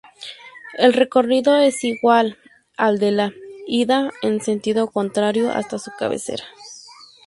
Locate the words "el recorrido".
0.79-1.55